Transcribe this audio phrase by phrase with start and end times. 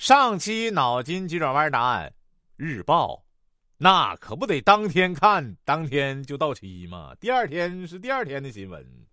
[0.00, 2.14] 上期脑筋急转弯答案，
[2.56, 3.26] 日报，
[3.76, 7.14] 那可不得当天看，当天就到期吗？
[7.20, 9.06] 第二天是第二天的新闻。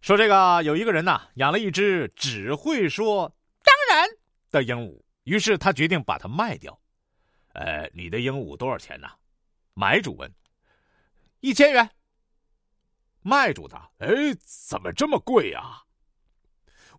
[0.00, 3.30] 说这个有一个人呐，养了一只只会说
[3.62, 4.08] “当然”
[4.50, 6.80] 的鹦鹉，于是他决定把它卖掉。
[7.52, 9.06] 呃，你的鹦鹉多少钱呢？
[9.74, 10.32] 买主问。
[11.40, 11.90] 一千元。
[13.20, 14.08] 卖主答：哎，
[14.46, 15.82] 怎么这么贵呀？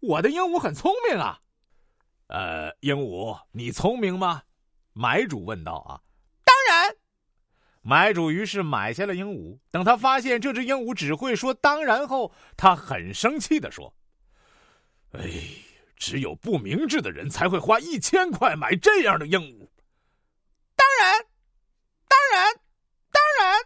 [0.02, 1.42] 我的鹦鹉很聪明啊。
[2.28, 4.44] 呃，鹦鹉，你聪明吗？
[4.94, 5.74] 买主问道。
[5.74, 6.02] 啊，
[6.44, 6.96] 当然。
[7.82, 9.60] 买主于是买下了鹦鹉。
[9.70, 13.94] 等他发现这只鹦鹉只会说“当然”后，他很生气的说
[15.14, 15.22] ：“哎，
[15.96, 19.70] 只有不明智的人才会花一千块买这样的鹦鹉。”
[20.76, 21.26] 当然，
[22.08, 22.54] 当然，
[23.12, 23.62] 当然。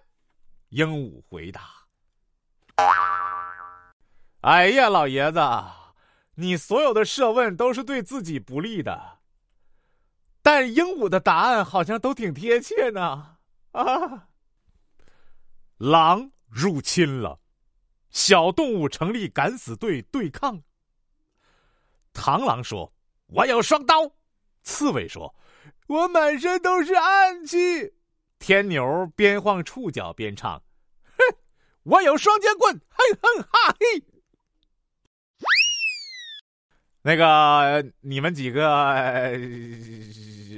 [0.70, 1.62] 鹦鹉回答
[4.42, 5.40] ：“哎呀，老爷子。”
[6.40, 9.20] 你所有的设问都是对自己不利的，
[10.42, 13.36] 但鹦鹉的答案好像都挺贴切呢。
[13.72, 14.30] 啊！
[15.78, 17.42] 狼入侵了，
[18.10, 20.64] 小动物成立敢死队对抗。
[22.14, 22.94] 螳螂说
[23.28, 24.10] ：“我有双刀。”
[24.64, 25.36] 刺猬说
[25.88, 27.94] ：“我满身都是暗器。”
[28.40, 30.64] 天牛边晃触角边唱
[31.04, 31.36] ：“哼，
[31.84, 34.04] 我有双截棍。”哼哼哈嘿。
[37.02, 39.34] 那个，你们几个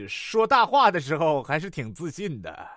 [0.09, 2.67] 说大话的时候还是挺自信的，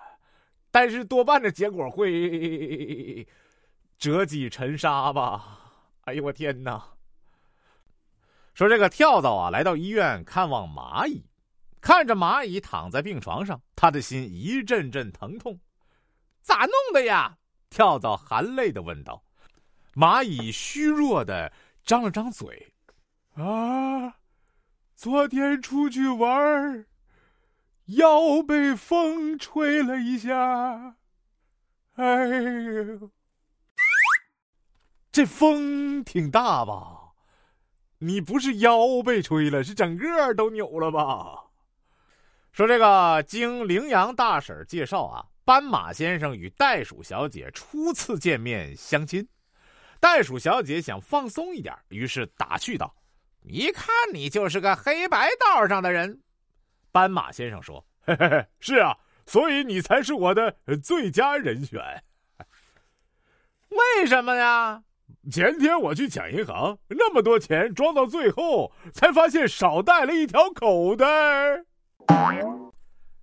[0.69, 3.27] 但是多半的结果会
[3.97, 5.59] 折戟沉沙吧？
[6.03, 6.83] 哎呦我天哪！
[8.53, 11.25] 说这个跳蚤啊，来到医院看望蚂蚁，
[11.81, 15.59] 看着蚂蚁躺在病床上，他的心一阵阵疼痛。
[16.41, 17.35] 咋弄的呀？
[17.71, 19.23] 跳蚤含泪的问道。
[19.95, 21.51] 蚂蚁虚弱的
[21.83, 22.71] 张了张嘴。
[23.35, 24.17] 啊，
[24.95, 26.85] 昨天出去玩儿
[27.85, 30.95] 腰被风吹了一下。
[31.95, 33.11] 哎呦，
[35.11, 37.11] 这风挺大吧？
[37.99, 41.43] 你不是腰被吹了，是整个都扭了吧？
[42.53, 49.27] 说这个，经羚羊大婶介绍啊，斑马先生与袋鼠小姐初次见面相亲，
[49.99, 52.95] 袋鼠小姐想放松一点，于是打趣道。
[53.47, 56.21] 一看你就是个黑白道上的人，
[56.91, 62.03] 斑马先生说：“嘿嘿嘿，是啊，所以你才是我的最佳人选。
[63.69, 64.83] 为什么呀？
[65.31, 71.05] 前天我去抢银行，那么多钱装到最后，才发现少带了一条口袋。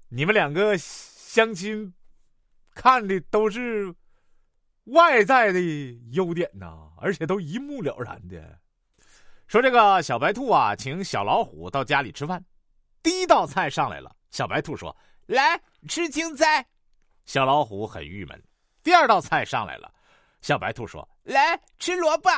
[0.09, 1.95] 你们两个相亲，
[2.75, 3.95] 看的都是
[4.85, 5.61] 外在的
[6.13, 8.61] 优点呐，而且都一目了然的。”
[9.47, 12.43] 说这个小白兔啊，请小老虎到家里吃饭。
[13.03, 16.67] 第一道菜上来了，小白兔说：“来吃青菜。”
[17.27, 18.43] 小老虎很郁闷。
[18.83, 19.93] 第二道菜上来了，
[20.41, 22.31] 小白兔说：“来吃萝卜。”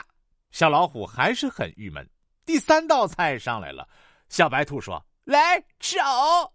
[0.50, 2.08] 小老虎还是很郁闷。
[2.44, 3.88] 第三道菜上来了，
[4.28, 6.52] 小白兔说：“来吃藕。”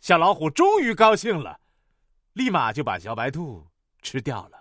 [0.00, 1.60] 小老虎终于高兴了，
[2.32, 3.66] 立马就把小白兔
[4.00, 4.58] 吃掉了。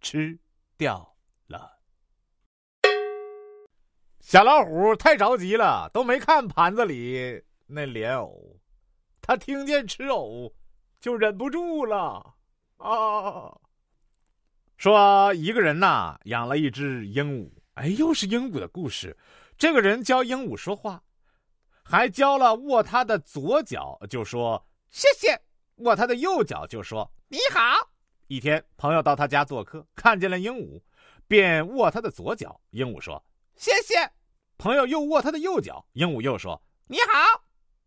[0.00, 0.38] 吃
[0.76, 1.14] 掉
[1.46, 1.81] 了。
[4.22, 8.56] 小老虎太着急了，都没看盘子里那莲藕，
[9.20, 10.54] 他听见吃藕，
[11.00, 12.34] 就忍不住了
[12.76, 13.52] 啊！
[14.76, 19.14] 说一个人呐，养了一只鹦鹉，哎，又是鹦鹉的故事。
[19.58, 21.02] 这个人教鹦鹉说话，
[21.82, 25.38] 还教了握它的左脚就说谢谢，
[25.78, 27.60] 握它的右脚就说你好。
[28.28, 30.80] 一天，朋友到他家做客，看见了鹦鹉，
[31.26, 32.58] 便握它的左脚。
[32.70, 33.22] 鹦鹉说。
[33.56, 34.10] 谢谢，
[34.58, 37.44] 朋友又握他的右脚，鹦鹉又说：“你好。”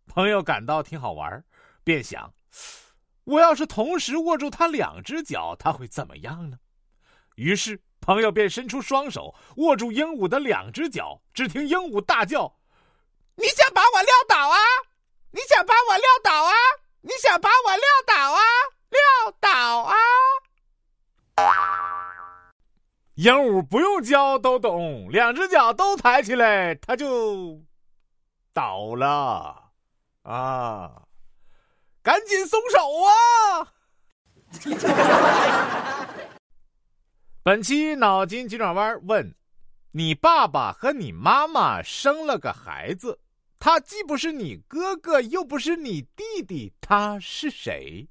[0.07, 1.43] 朋友感到挺好玩，
[1.83, 2.33] 便想
[3.25, 6.57] ：“我要是同时握住他两只脚，他会怎么样呢？”
[7.35, 12.57] 于是朋友便伸出双手握住鹦鹉的两只脚，只听鹦鹉大叫
[13.35, 14.57] ：“你想把我撂倒啊？
[15.31, 16.53] 你想把我撂倒啊？
[17.01, 18.41] 你想把我撂倒啊？
[18.89, 19.95] 撂倒啊！”
[23.15, 27.61] 鹦鹉不用教都懂，两只脚都抬起来，它就
[28.53, 29.71] 倒了
[30.23, 31.03] 啊！
[32.03, 33.73] 赶紧松手啊！
[37.41, 39.33] 本期脑筋急转弯问：
[39.91, 43.21] 你爸爸和你妈妈生了个孩子，
[43.57, 48.09] 他既不是你哥哥，又不是你弟弟，他是谁？